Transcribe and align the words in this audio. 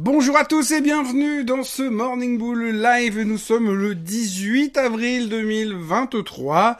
Bonjour 0.00 0.36
à 0.36 0.44
tous 0.44 0.72
et 0.72 0.80
bienvenue 0.80 1.44
dans 1.44 1.62
ce 1.62 1.84
Morning 1.84 2.36
Bull 2.36 2.82
Live. 2.82 3.20
Nous 3.20 3.38
sommes 3.38 3.72
le 3.72 3.94
18 3.94 4.76
avril 4.76 5.28
2023. 5.28 6.78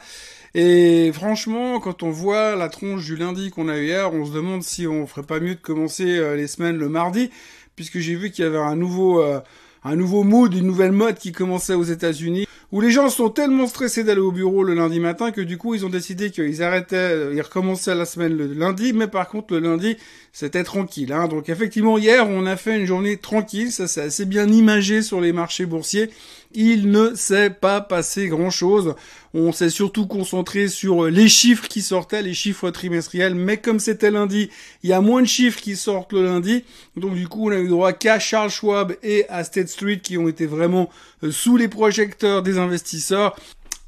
Et 0.53 1.11
franchement, 1.13 1.79
quand 1.79 2.03
on 2.03 2.09
voit 2.09 2.57
la 2.57 2.67
tronche 2.67 3.05
du 3.05 3.15
lundi 3.15 3.51
qu'on 3.51 3.69
a 3.69 3.77
eu 3.77 3.85
hier, 3.85 4.13
on 4.13 4.25
se 4.25 4.33
demande 4.33 4.63
si 4.63 4.85
on 4.85 5.07
ferait 5.07 5.25
pas 5.25 5.39
mieux 5.39 5.55
de 5.55 5.61
commencer 5.61 6.17
euh, 6.17 6.35
les 6.35 6.47
semaines 6.47 6.75
le 6.75 6.89
mardi, 6.89 7.31
puisque 7.77 7.99
j'ai 7.99 8.15
vu 8.15 8.31
qu'il 8.31 8.43
y 8.43 8.47
avait 8.49 8.57
un 8.57 8.75
nouveau, 8.75 9.23
euh, 9.23 9.39
un 9.85 9.95
nouveau 9.95 10.23
mood, 10.23 10.53
une 10.53 10.67
nouvelle 10.67 10.91
mode 10.91 11.17
qui 11.17 11.31
commençait 11.31 11.73
aux 11.73 11.83
États-Unis 11.83 12.47
où 12.75 12.81
les 12.81 12.91
gens 12.91 13.09
sont 13.09 13.29
tellement 13.29 13.67
stressés 13.67 14.03
d'aller 14.03 14.19
au 14.19 14.33
bureau 14.33 14.61
le 14.61 14.73
lundi 14.73 14.99
matin 14.99 15.31
que 15.31 15.39
du 15.39 15.57
coup 15.57 15.75
ils 15.75 15.85
ont 15.85 15.89
décidé 15.89 16.29
qu'ils 16.29 16.61
arrêtaient, 16.61 17.33
ils 17.33 17.41
recommençaient 17.41 17.95
la 17.95 18.03
semaine 18.03 18.35
le 18.35 18.47
lundi, 18.47 18.91
mais 18.91 19.07
par 19.07 19.29
contre 19.29 19.53
le 19.53 19.61
lundi 19.61 19.95
c'était 20.33 20.65
tranquille. 20.65 21.13
Hein. 21.13 21.29
Donc 21.29 21.47
effectivement 21.47 21.97
hier 21.97 22.27
on 22.27 22.45
a 22.45 22.57
fait 22.57 22.77
une 22.77 22.85
journée 22.85 23.15
tranquille, 23.15 23.71
ça 23.71 23.87
c'est 23.87 24.01
assez 24.01 24.25
bien 24.25 24.49
imagé 24.49 25.01
sur 25.01 25.21
les 25.21 25.31
marchés 25.31 25.65
boursiers. 25.65 26.09
Il 26.57 26.91
ne 26.91 27.15
s'est 27.15 27.49
pas 27.49 27.81
passé 27.81 28.27
grand 28.27 28.49
chose. 28.49 28.95
On 29.33 29.51
s'est 29.51 29.69
surtout 29.69 30.07
concentré 30.07 30.69
sur 30.69 31.05
les 31.05 31.27
chiffres 31.27 31.67
qui 31.67 31.81
sortaient, 31.81 32.21
les 32.21 32.33
chiffres 32.33 32.69
trimestriels, 32.69 33.35
mais 33.35 33.57
comme 33.57 33.79
c'était 33.79 34.11
lundi, 34.11 34.49
il 34.81 34.89
y 34.89 34.93
a 34.93 35.01
moins 35.01 35.21
de 35.21 35.27
chiffres 35.27 35.59
qui 35.59 35.75
sortent 35.75 36.13
le 36.13 36.23
lundi. 36.23 36.63
Donc 36.95 37.15
du 37.15 37.27
coup 37.27 37.49
on 37.49 37.51
a 37.51 37.57
eu 37.57 37.67
droit 37.67 37.93
qu'à 37.93 38.19
Charles 38.19 38.49
Schwab 38.49 38.95
et 39.03 39.25
à 39.29 39.45
State 39.45 39.69
Street 39.69 39.99
qui 40.01 40.17
ont 40.17 40.29
été 40.29 40.45
vraiment 40.45 40.89
euh, 41.23 41.31
sous 41.31 41.57
les 41.57 41.67
projecteurs 41.67 42.43
des 42.43 42.57
investisseurs. 42.65 43.35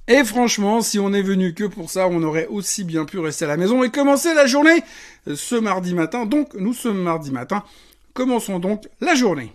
Et 0.07 0.23
franchement, 0.23 0.81
si 0.81 0.99
on 0.99 1.13
est 1.13 1.21
venu 1.21 1.53
que 1.53 1.65
pour 1.65 1.89
ça, 1.89 2.07
on 2.07 2.23
aurait 2.23 2.47
aussi 2.47 2.85
bien 2.85 3.03
pu 3.03 3.19
rester 3.19 3.43
à 3.43 3.49
la 3.49 3.57
maison 3.57 3.83
et 3.83 3.89
commencer 3.89 4.33
la 4.33 4.45
journée 4.45 4.81
euh, 5.27 5.35
ce 5.35 5.55
mardi 5.55 5.93
matin. 5.93 6.25
Donc, 6.25 6.53
nous 6.53 6.73
sommes 6.73 7.01
mardi 7.01 7.31
matin. 7.31 7.63
Commençons 8.13 8.59
donc 8.59 8.87
la 9.01 9.15
journée. 9.15 9.51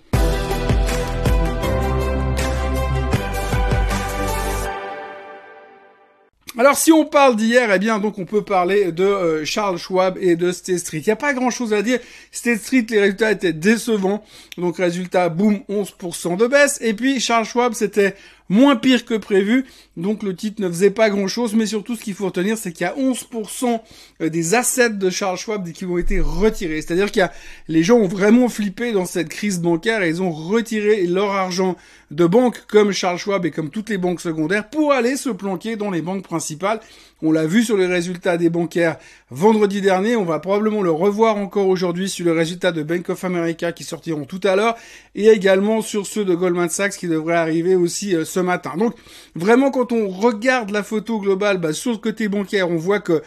Alors 6.58 6.76
si 6.76 6.92
on 6.92 7.06
parle 7.06 7.36
d'hier, 7.36 7.72
eh 7.74 7.78
bien 7.78 7.98
donc 7.98 8.18
on 8.18 8.26
peut 8.26 8.42
parler 8.42 8.92
de 8.92 9.04
euh, 9.04 9.44
Charles 9.46 9.78
Schwab 9.78 10.18
et 10.20 10.36
de 10.36 10.52
State 10.52 10.80
Street. 10.80 10.98
Il 10.98 11.06
n'y 11.06 11.12
a 11.12 11.16
pas 11.16 11.32
grand 11.32 11.48
chose 11.48 11.72
à 11.72 11.80
dire. 11.80 11.98
State 12.30 12.60
Street, 12.60 12.84
les 12.90 13.00
résultats 13.00 13.32
étaient 13.32 13.54
décevants. 13.54 14.22
Donc 14.58 14.76
résultat, 14.76 15.30
boum, 15.30 15.60
11% 15.70 16.36
de 16.36 16.46
baisse. 16.46 16.78
Et 16.82 16.92
puis 16.92 17.20
Charles 17.20 17.46
Schwab, 17.46 17.72
c'était 17.72 18.16
moins 18.52 18.76
pire 18.76 19.04
que 19.04 19.14
prévu. 19.14 19.64
Donc 19.96 20.22
le 20.22 20.36
titre 20.36 20.62
ne 20.62 20.68
faisait 20.68 20.90
pas 20.90 21.10
grand-chose, 21.10 21.54
mais 21.54 21.66
surtout 21.66 21.96
ce 21.96 22.02
qu'il 22.02 22.14
faut 22.14 22.26
retenir, 22.26 22.56
c'est 22.56 22.72
qu'il 22.72 22.84
y 22.86 22.88
a 22.88 22.94
11% 22.94 23.80
euh, 24.20 24.28
des 24.28 24.54
assets 24.54 24.90
de 24.90 25.10
Charles 25.10 25.38
Schwab 25.38 25.70
qui 25.72 25.84
ont 25.84 25.98
été 25.98 26.20
retirés. 26.20 26.80
C'est-à-dire 26.82 27.10
qu'il 27.10 27.20
y 27.20 27.24
a 27.24 27.32
les 27.68 27.82
gens 27.82 27.96
ont 27.96 28.08
vraiment 28.08 28.48
flippé 28.48 28.92
dans 28.92 29.06
cette 29.06 29.28
crise 29.28 29.60
bancaire 29.60 30.02
et 30.02 30.08
ils 30.08 30.22
ont 30.22 30.30
retiré 30.30 31.06
leur 31.06 31.32
argent 31.32 31.76
de 32.10 32.26
banques 32.26 32.64
comme 32.68 32.92
Charles 32.92 33.18
Schwab 33.18 33.46
et 33.46 33.50
comme 33.50 33.70
toutes 33.70 33.88
les 33.88 33.98
banques 33.98 34.20
secondaires 34.20 34.68
pour 34.68 34.92
aller 34.92 35.16
se 35.16 35.30
planquer 35.30 35.76
dans 35.76 35.90
les 35.90 36.02
banques 36.02 36.24
principales. 36.24 36.80
On 37.22 37.32
l'a 37.32 37.46
vu 37.46 37.62
sur 37.62 37.76
les 37.76 37.86
résultats 37.86 38.36
des 38.36 38.50
bancaires 38.50 38.96
vendredi 39.30 39.80
dernier. 39.80 40.16
On 40.16 40.24
va 40.24 40.40
probablement 40.40 40.82
le 40.82 40.90
revoir 40.90 41.36
encore 41.36 41.68
aujourd'hui 41.68 42.08
sur 42.08 42.26
le 42.26 42.32
résultat 42.32 42.72
de 42.72 42.82
Bank 42.82 43.08
of 43.08 43.24
America 43.24 43.72
qui 43.72 43.84
sortiront 43.84 44.24
tout 44.24 44.40
à 44.42 44.56
l'heure 44.56 44.76
et 45.14 45.28
également 45.28 45.82
sur 45.82 46.06
ceux 46.06 46.24
de 46.24 46.34
Goldman 46.34 46.68
Sachs 46.68 46.96
qui 46.96 47.08
devraient 47.08 47.36
arriver 47.36 47.76
aussi 47.76 48.14
euh, 48.14 48.24
ce 48.24 48.40
matin. 48.42 48.72
Donc 48.76 48.94
vraiment 49.34 49.70
quand 49.70 49.92
on 49.92 50.08
regarde 50.08 50.70
la 50.70 50.82
photo 50.82 51.18
globale 51.20 51.58
bah, 51.58 51.72
sur 51.72 51.92
le 51.92 51.98
côté 51.98 52.28
bancaire, 52.28 52.70
on 52.70 52.76
voit 52.76 53.00
que 53.00 53.22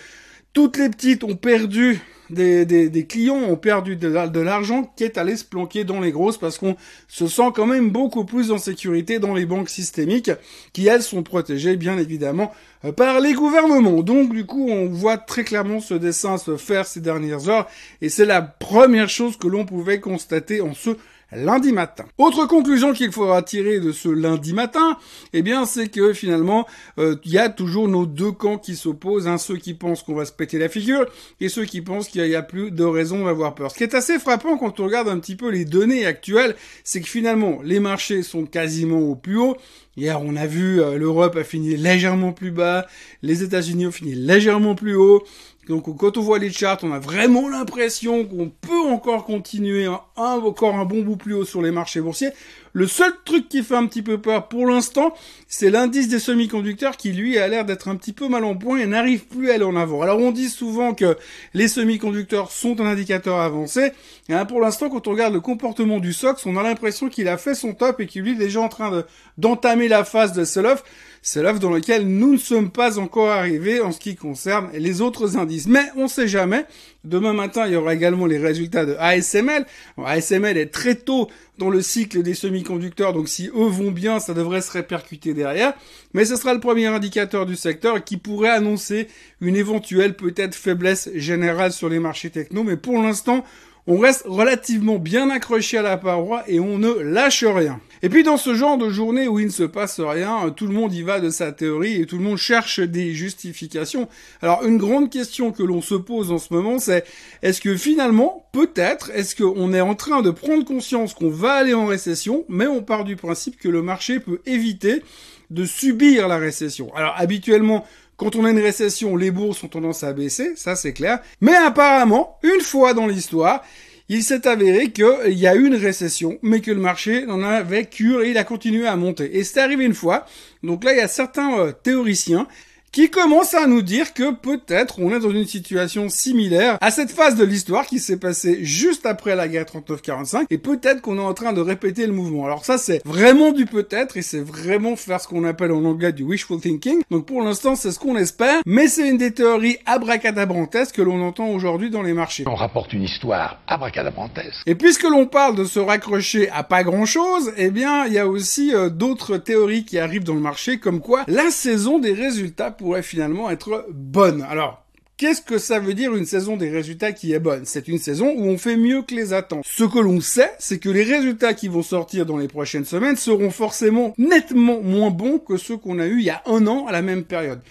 toutes 0.54 0.78
les 0.78 0.90
petites 0.90 1.24
ont 1.24 1.36
perdu 1.36 2.02
des, 2.30 3.06
clients 3.08 3.36
ont 3.36 3.56
perdu 3.56 3.96
de, 3.96 4.10
de 4.28 4.40
l'argent 4.40 4.92
qui 4.96 5.04
est 5.04 5.18
allé 5.18 5.36
se 5.36 5.44
planquer 5.44 5.84
dans 5.84 6.00
les 6.00 6.12
grosses 6.12 6.38
parce 6.38 6.58
qu'on 6.58 6.76
se 7.08 7.28
sent 7.28 7.52
quand 7.54 7.66
même 7.66 7.92
beaucoup 7.92 8.26
plus 8.26 8.52
en 8.52 8.58
sécurité 8.58 9.20
dans 9.20 9.34
les 9.34 9.46
banques 9.46 9.70
systémiques 9.70 10.32
qui 10.74 10.88
elles 10.88 11.04
sont 11.04 11.24
protégées 11.24 11.76
bien 11.76 11.98
évidemment 11.98 12.52
euh, 12.84 12.92
par 12.92 13.20
les 13.20 13.34
gouvernements. 13.34 14.02
Donc 14.02 14.34
du 14.34 14.46
coup 14.46 14.70
on 14.70 14.88
voit 14.88 15.18
très 15.18 15.44
clairement 15.44 15.80
ce 15.80 15.94
dessin 15.94 16.38
se 16.38 16.58
faire 16.58 16.86
ces 16.86 17.02
dernières 17.02 17.50
heures 17.50 17.68
et 18.02 18.10
c'est 18.10 18.26
la 18.26 18.42
première 18.42 19.10
chose 19.10 19.38
que 19.38 19.48
l'on 19.48 19.66
pouvait 19.66 20.00
constater 20.00 20.62
en 20.62 20.74
ce 20.74 20.92
lundi 21.32 21.72
matin. 21.72 22.06
Autre 22.18 22.46
conclusion 22.46 22.94
qu'il 22.94 23.12
faudra 23.12 23.42
tirer 23.42 23.80
de 23.80 23.92
ce 23.92 24.10
lundi 24.10 24.54
matin, 24.54 24.98
eh 25.34 25.42
bien, 25.42 25.66
c'est 25.66 25.88
que 25.88 26.14
finalement, 26.14 26.66
euh, 26.98 27.16
il 27.26 27.32
y 27.32 27.38
a 27.38 27.50
toujours 27.50 27.88
nos 27.88 28.06
deux 28.06 28.32
camps 28.32 28.58
qui 28.58 28.76
s'opposent, 28.76 29.28
hein, 29.28 29.38
ceux 29.38 29.58
qui 29.58 29.74
pensent 29.74 30.04
qu'on 30.04 30.16
va 30.16 30.26
se 30.26 30.32
péter 30.32 30.58
la 30.60 30.70
figure 30.70 31.06
et 31.40 31.50
ceux 31.50 31.66
qui 31.66 31.82
pensent 31.82 32.10
qu'il 32.10 32.24
n'y 32.24 32.36
a, 32.36 32.42
plus 32.42 32.72
de 32.72 32.84
raison 32.84 33.26
d'avoir 33.26 33.56
peur. 33.56 33.72
Ce 33.72 33.78
qui 33.78 33.84
est 33.84 33.96
assez 33.96 34.20
frappant 34.20 34.58
quand 34.58 34.80
on 34.80 34.86
regarde 34.86 35.08
un 35.08 35.20
petit 35.20 35.36
peu 35.36 35.50
les 35.50 35.66
données 35.66 36.06
actuelles, 36.06 36.56
c'est 36.84 37.02
que 37.02 37.08
finalement, 37.08 37.60
les 37.64 37.80
marchés 37.80 38.24
sont 38.24 38.46
quasiment 38.46 39.00
au 39.00 39.16
plus 39.16 39.38
haut. 39.38 39.58
Hier, 39.98 40.22
on 40.22 40.36
a 40.36 40.46
vu 40.46 40.82
euh, 40.82 40.98
l'Europe 40.98 41.38
a 41.38 41.46
fini 41.46 41.78
légèrement 41.78 42.34
plus 42.34 42.52
bas, 42.52 42.86
les 43.22 43.44
États-Unis 43.44 43.88
ont 43.88 43.92
fini 43.92 44.14
légèrement 44.14 44.76
plus 44.76 44.96
haut. 44.96 45.24
Donc 45.70 45.96
quand 45.98 46.18
on 46.18 46.22
voit 46.22 46.38
les 46.38 46.52
charts, 46.52 46.80
on 46.84 46.92
a 46.92 47.00
vraiment 47.00 47.48
l'impression 47.50 48.26
qu'on 48.26 48.50
peut 48.50 48.82
encore 48.92 49.26
continuer 49.26 49.88
encore 50.16 50.76
un 50.76 50.86
bon 50.86 51.02
bout 51.02 51.16
plus 51.16 51.34
haut 51.34 51.46
sur 51.46 51.62
les 51.62 51.72
marchés 51.72 52.02
boursiers. 52.02 52.30
Le 52.76 52.88
seul 52.88 53.14
truc 53.24 53.48
qui 53.48 53.64
fait 53.64 53.78
un 53.78 53.86
petit 53.88 54.02
peu 54.02 54.18
peur 54.18 54.50
pour 54.50 54.68
l'instant, 54.68 55.14
c'est 55.48 55.70
l'indice 55.70 56.10
des 56.10 56.20
semi-conducteurs 56.20 56.98
qui 56.98 57.14
lui 57.14 57.38
a 57.38 57.48
l'air 57.48 57.64
d'être 57.64 57.88
un 57.88 57.96
petit 57.96 58.12
peu 58.12 58.28
mal 58.28 58.44
en 58.44 58.54
point 58.54 58.80
et 58.80 58.86
n'arrive 58.86 59.28
plus 59.28 59.50
à 59.50 59.54
aller 59.54 59.64
en 59.64 59.78
avant. 59.78 60.02
Alors 60.02 60.20
on 60.20 60.32
dit 60.34 60.50
souvent 60.50 60.94
que 60.94 61.16
les 61.54 61.70
semi-conducteurs 61.70 62.52
sont 62.52 62.82
un 62.82 62.88
indicateur 62.88 63.40
avancé. 63.40 63.94
Et 64.28 64.34
hein, 64.34 64.44
pour 64.44 64.60
l'instant, 64.60 64.90
quand 64.90 65.08
on 65.08 65.12
regarde 65.12 65.34
le 65.34 65.40
comportement 65.40 66.00
du 66.00 66.12
SOX, 66.12 66.46
on 66.46 66.58
a 66.58 66.64
l'impression 66.64 67.08
qu'il 67.08 67.30
a 67.30 67.38
fait 67.38 67.56
son 67.56 67.74
top 67.74 68.02
et 68.02 68.08
qu'il 68.08 68.28
est 68.28 68.36
déjà 68.36 68.60
en 68.60 68.68
train 68.68 69.06
d'entamer 69.38 69.88
la 69.88 70.04
phase 70.04 70.34
de 70.34 70.44
sell-off. 70.44 70.84
Sell-off 71.28 71.60
dans 71.60 71.72
lequel 71.72 72.08
nous 72.08 72.34
ne 72.34 72.38
sommes 72.38 72.70
pas 72.70 73.00
encore 73.00 73.30
arrivés 73.30 73.82
en 73.82 73.92
ce 73.92 73.98
qui 74.00 74.16
concerne 74.16 74.70
les 74.76 75.02
autres 75.02 75.38
indices. 75.38 75.66
Mais 75.66 75.86
on 75.98 76.08
sait 76.08 76.28
jamais. 76.28 76.66
Demain 77.04 77.34
matin, 77.34 77.66
il 77.66 77.74
y 77.74 77.76
aura 77.76 77.96
également 77.96 78.28
les 78.28 78.38
résultats 78.38 78.86
de 78.86 78.96
ASML. 79.00 79.66
ASML 79.98 80.56
est 80.56 80.72
très 80.72 80.94
tôt 80.94 81.28
dans 81.58 81.72
le 81.72 81.82
cycle 81.82 82.22
des 82.22 82.36
semi-conducteurs, 82.36 83.14
donc 83.14 83.28
si 83.28 83.48
eux 83.48 83.70
vont 83.70 83.90
bien, 83.90 84.20
ça 84.20 84.36
devrait 84.36 84.62
se 84.62 84.72
répercuter 84.72 85.34
derrière. 85.34 85.74
Mais 86.14 86.26
ce 86.26 86.36
sera 86.36 86.54
le 86.54 86.60
premier 86.60 86.86
indicateur 86.86 87.48
du 87.48 87.56
secteur 87.56 88.04
qui 88.04 88.18
pourrait 88.18 88.50
annoncer 88.50 89.08
une 89.42 89.56
éventuelle 89.56 90.16
peut-être 90.16 90.54
faiblesse 90.54 91.10
générale 91.16 91.72
sur 91.72 91.90
les 91.90 91.98
marchés 91.98 92.30
techno. 92.30 92.64
Mais 92.64 92.78
pour 92.78 93.02
l'instant, 93.02 93.44
on 93.88 94.00
reste 94.00 94.24
relativement 94.26 94.98
bien 94.98 95.30
accroché 95.30 95.78
à 95.78 95.82
la 95.82 95.98
paroi 95.98 96.44
et 96.48 96.60
on 96.60 96.78
ne 96.78 96.92
lâche 96.92 97.44
rien. 97.44 97.80
Et 98.06 98.10
puis 98.10 98.22
dans 98.22 98.38
ce 98.38 98.54
genre 98.54 98.78
de 98.78 98.92
journée 98.92 99.28
où 99.28 99.40
il 99.40 99.48
ne 99.48 99.52
se 99.52 99.64
passe 99.64 100.00
rien, 100.00 100.54
tout 100.56 100.68
le 100.68 100.74
monde 100.76 100.94
y 100.94 101.02
va 101.02 101.20
de 101.20 101.32
sa 101.32 101.52
théorie 101.52 102.00
et 102.00 102.06
tout 102.06 102.20
le 102.20 102.24
monde 102.24 102.38
cherche 102.38 102.80
des 102.80 103.16
justifications. 103.16 104.08
Alors 104.44 104.64
une 104.64 104.78
grande 104.78 105.10
question 105.10 105.52
que 105.52 105.64
l'on 105.64 105.82
se 105.82 105.96
pose 105.96 106.32
en 106.32 106.38
ce 106.38 106.54
moment, 106.54 106.78
c'est 106.78 107.04
est-ce 107.42 107.60
que 107.60 107.76
finalement, 107.76 108.48
peut-être, 108.52 109.10
est-ce 109.16 109.36
qu'on 109.36 109.74
est 109.74 109.82
en 109.82 109.96
train 109.96 110.22
de 110.22 110.30
prendre 110.30 110.64
conscience 110.64 111.16
qu'on 111.16 111.32
va 111.32 111.54
aller 111.54 111.74
en 111.74 111.88
récession, 111.88 112.46
mais 112.48 112.68
on 112.68 112.84
part 112.84 113.06
du 113.06 113.16
principe 113.16 113.58
que 113.58 113.70
le 113.70 113.82
marché 113.82 114.20
peut 114.20 114.40
éviter 114.46 115.02
de 115.50 115.66
subir 115.66 116.28
la 116.28 116.38
récession? 116.38 116.94
Alors 116.94 117.16
habituellement, 117.18 117.88
quand 118.18 118.36
on 118.36 118.46
a 118.46 118.52
une 118.52 118.60
récession, 118.60 119.16
les 119.16 119.32
bourses 119.32 119.64
ont 119.64 119.68
tendance 119.68 120.04
à 120.04 120.14
baisser, 120.14 120.54
ça 120.58 120.76
c'est 120.76 120.94
clair. 120.94 121.22
Mais 121.42 121.56
apparemment, 121.56 122.38
une 122.44 122.62
fois 122.62 122.94
dans 122.94 123.08
l'histoire, 123.08 123.64
il 124.08 124.24
s'est 124.24 124.48
avéré 124.48 124.92
qu'il 124.92 125.34
y 125.34 125.48
a 125.48 125.56
eu 125.56 125.66
une 125.66 125.76
récession, 125.76 126.38
mais 126.42 126.62
que 126.62 126.72
le 126.72 126.80
marché 126.80 127.26
n'en 127.26 127.42
avait 127.42 127.86
cure 127.86 128.22
et 128.22 128.32
il 128.32 128.38
a 128.38 128.44
continué 128.44 128.88
à 128.88 128.96
monter. 128.96 129.38
Et 129.38 129.44
c'est 129.44 129.60
arrivé 129.60 129.84
une 129.84 129.96
fois. 129.96 130.26
Donc 130.64 130.84
là, 130.84 130.94
il 130.94 130.98
y 130.98 131.02
a 131.02 131.08
certains 131.08 131.60
euh, 131.60 131.72
théoriciens 131.72 132.48
qui 132.96 133.10
commence 133.10 133.54
à 133.54 133.68
nous 133.68 133.82
dire 133.82 134.14
que 134.14 134.32
peut-être 134.32 135.00
on 135.00 135.14
est 135.14 135.20
dans 135.20 135.30
une 135.30 135.46
situation 135.46 136.08
similaire 136.08 136.78
à 136.80 136.92
cette 136.92 137.12
phase 137.12 137.36
de 137.36 137.44
l'histoire 137.44 137.88
qui 137.88 138.00
s'est 138.00 138.16
passée 138.16 138.60
juste 138.64 139.06
après 139.06 139.36
la 139.36 139.50
guerre 139.50 139.66
39-45 139.66 140.46
et 140.50 140.58
peut-être 140.58 141.02
qu'on 141.02 141.18
est 141.18 141.22
en 141.22 141.34
train 141.34 141.52
de 141.52 141.60
répéter 141.60 142.08
le 142.08 142.14
mouvement. 142.14 142.46
Alors 142.46 142.64
ça 142.64 142.78
c'est 142.78 143.02
vraiment 143.04 143.52
du 143.52 143.66
peut-être 143.66 144.16
et 144.16 144.22
c'est 144.22 144.40
vraiment 144.40 144.96
faire 144.96 145.20
ce 145.20 145.28
qu'on 145.28 145.44
appelle 145.44 145.74
en 145.74 145.84
anglais 145.84 146.14
du 146.14 146.24
wishful 146.24 146.62
thinking. 146.62 147.02
Donc 147.12 147.26
pour 147.26 147.42
l'instant 147.42 147.76
c'est 147.76 147.92
ce 147.92 148.00
qu'on 148.00 148.16
espère, 148.16 148.62
mais 148.66 148.88
c'est 148.88 149.10
une 149.10 149.18
des 149.18 149.34
théories 149.34 149.78
abracadabrantesques 149.86 150.96
que 150.96 151.02
l'on 151.02 151.22
entend 151.22 151.50
aujourd'hui 151.50 151.90
dans 151.90 152.02
les 152.02 152.14
marchés. 152.14 152.46
On 152.48 152.56
rapporte 152.56 152.94
une 152.94 153.04
histoire 153.04 153.60
abracadabrantesque. 153.68 154.62
Et 154.68 154.76
puisque 154.76 155.04
l'on 155.04 155.26
parle 155.26 155.58
de 155.58 155.66
se 155.66 155.80
raccrocher 155.80 156.50
à 156.52 156.64
pas 156.64 156.86
grand 156.86 157.06
chose, 157.06 157.52
eh 157.58 157.72
bien 157.72 158.06
il 158.06 158.14
y 158.14 158.20
a 158.20 158.28
aussi 158.30 158.74
euh, 158.74 158.88
d'autres 158.90 159.36
théories 159.36 159.84
qui 159.84 160.00
arrivent 160.00 160.24
dans 160.24 160.34
le 160.34 160.40
marché 160.40 160.80
comme 160.80 161.02
quoi 161.02 161.26
la 161.28 161.52
saison 161.52 162.00
des 162.00 162.14
résultats 162.14 162.72
pour 162.72 162.85
pourrait 162.86 163.02
finalement 163.02 163.50
être 163.50 163.88
bonne. 163.90 164.44
Alors, 164.44 164.84
Qu'est-ce 165.18 165.42
que 165.42 165.58
ça 165.58 165.80
veut 165.80 165.94
dire 165.94 166.14
une 166.14 166.26
saison 166.26 166.58
des 166.58 166.70
résultats 166.70 167.14
qui 167.14 167.32
est 167.32 167.40
bonne? 167.40 167.64
C'est 167.64 167.88
une 167.88 168.00
saison 168.00 168.34
où 168.36 168.48
on 168.48 168.58
fait 168.58 168.76
mieux 168.76 169.02
que 169.02 169.16
les 169.16 169.32
attentes. 169.32 169.64
Ce 169.66 169.86
que 169.86 169.98
l'on 169.98 170.20
sait, 170.20 170.52
c'est 170.60 170.78
que 170.78 170.90
les 170.90 171.04
résultats 171.04 171.54
qui 171.54 171.70
vont 171.70 171.84
sortir 171.84 172.26
dans 172.26 172.36
les 172.36 172.50
prochaines 172.50 172.84
semaines 172.84 173.16
seront 173.16 173.50
forcément 173.50 174.14
nettement 174.18 174.82
moins 174.82 175.12
bons 175.12 175.40
que 175.40 175.56
ceux 175.56 175.78
qu'on 175.78 176.00
a 176.00 176.06
eu 176.06 176.20
il 176.20 176.26
y 176.26 176.30
a 176.32 176.44
un 176.46 176.68
an 176.68 176.86
à 176.86 176.92
la 176.92 177.02
même 177.02 177.24
période. 177.24 177.62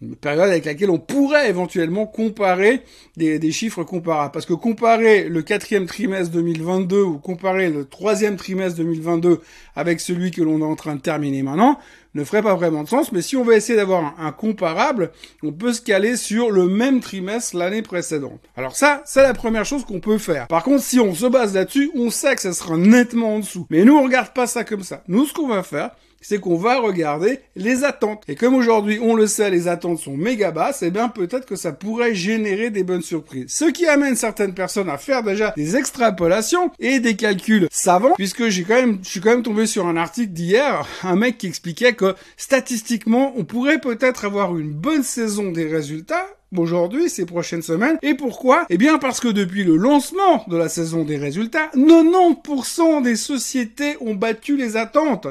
une 0.00 0.16
période 0.16 0.48
avec 0.48 0.64
laquelle 0.64 0.88
on 0.88 0.98
pourrait 0.98 1.50
éventuellement 1.50 2.06
comparer 2.06 2.80
des, 3.18 3.38
des, 3.38 3.52
chiffres 3.52 3.84
comparables. 3.84 4.32
Parce 4.32 4.46
que 4.46 4.54
comparer 4.54 5.28
le 5.28 5.42
quatrième 5.42 5.84
trimestre 5.84 6.32
2022 6.32 7.02
ou 7.02 7.18
comparer 7.18 7.68
le 7.68 7.84
troisième 7.84 8.36
trimestre 8.36 8.78
2022 8.78 9.42
avec 9.74 10.00
celui 10.00 10.30
que 10.30 10.40
l'on 10.40 10.60
est 10.60 10.64
en 10.64 10.76
train 10.76 10.96
de 10.96 11.02
terminer 11.02 11.42
maintenant 11.42 11.78
ne 12.16 12.24
ferait 12.24 12.42
pas 12.42 12.54
vraiment 12.54 12.82
de 12.82 12.88
sens. 12.88 13.12
Mais 13.12 13.22
si 13.22 13.36
on 13.36 13.44
veut 13.44 13.54
essayer 13.54 13.76
d'avoir 13.76 14.14
un, 14.18 14.32
comparable, 14.32 15.12
on 15.42 15.52
peut 15.52 15.72
se 15.72 15.80
caler 15.80 16.16
sur 16.16 16.50
le 16.50 16.66
même 16.66 17.00
trimestre 17.00 17.56
l'année 17.56 17.82
précédente. 17.82 18.40
Alors 18.56 18.74
ça, 18.76 19.02
c'est 19.04 19.22
la 19.22 19.34
première 19.34 19.64
chose 19.64 19.84
qu'on 19.84 20.00
peut 20.00 20.18
faire. 20.18 20.46
Par 20.48 20.64
contre, 20.64 20.82
si 20.82 20.98
on 20.98 21.14
se 21.14 21.26
base 21.26 21.54
là-dessus, 21.54 21.90
on 21.94 22.10
sait 22.10 22.34
que 22.34 22.42
ça 22.42 22.52
sera 22.52 22.76
nettement 22.76 23.36
en 23.36 23.38
dessous. 23.40 23.66
Mais 23.70 23.84
nous, 23.84 23.96
on 23.96 24.02
regarde 24.02 24.32
pas 24.32 24.46
ça 24.46 24.64
comme 24.64 24.82
ça. 24.82 25.02
Nous, 25.08 25.26
ce 25.26 25.34
qu'on 25.34 25.48
va 25.48 25.62
faire, 25.62 25.90
c'est 26.28 26.40
qu'on 26.40 26.56
va 26.56 26.80
regarder 26.80 27.38
les 27.54 27.84
attentes. 27.84 28.24
Et 28.26 28.34
comme 28.34 28.56
aujourd'hui, 28.56 28.98
on 29.00 29.14
le 29.14 29.28
sait, 29.28 29.48
les 29.48 29.68
attentes 29.68 30.00
sont 30.00 30.16
méga 30.16 30.50
basses, 30.50 30.82
et 30.82 30.86
eh 30.86 30.90
bien 30.90 31.08
peut-être 31.08 31.46
que 31.46 31.54
ça 31.54 31.70
pourrait 31.70 32.16
générer 32.16 32.70
des 32.70 32.82
bonnes 32.82 33.02
surprises. 33.02 33.46
Ce 33.48 33.66
qui 33.66 33.86
amène 33.86 34.16
certaines 34.16 34.52
personnes 34.52 34.88
à 34.88 34.98
faire 34.98 35.22
déjà 35.22 35.52
des 35.56 35.76
extrapolations 35.76 36.72
et 36.80 36.98
des 36.98 37.14
calculs 37.14 37.68
savants, 37.70 38.14
puisque 38.16 38.48
j'ai 38.48 38.64
quand 38.64 38.74
même, 38.74 38.98
je 39.04 39.08
suis 39.08 39.20
quand 39.20 39.30
même 39.30 39.44
tombé 39.44 39.66
sur 39.66 39.86
un 39.86 39.96
article 39.96 40.32
d'hier, 40.32 40.88
un 41.04 41.14
mec 41.14 41.38
qui 41.38 41.46
expliquait 41.46 41.92
que 41.92 42.16
statistiquement, 42.36 43.32
on 43.36 43.44
pourrait 43.44 43.78
peut-être 43.78 44.24
avoir 44.24 44.58
une 44.58 44.72
bonne 44.72 45.04
saison 45.04 45.52
des 45.52 45.68
résultats, 45.68 46.26
aujourd'hui, 46.56 47.08
ces 47.08 47.26
prochaines 47.26 47.62
semaines. 47.62 47.98
Et 48.02 48.14
pourquoi? 48.14 48.66
Eh 48.70 48.78
bien 48.78 48.98
parce 48.98 49.20
que 49.20 49.28
depuis 49.28 49.64
le 49.64 49.76
lancement 49.76 50.44
de 50.48 50.56
la 50.56 50.68
saison 50.68 51.04
des 51.04 51.16
résultats, 51.16 51.70
90% 51.74 53.02
des 53.02 53.16
sociétés 53.16 53.96
ont 54.00 54.14
battu 54.14 54.56
les 54.56 54.76
attentes. 54.76 55.28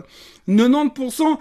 90% 0.47 1.37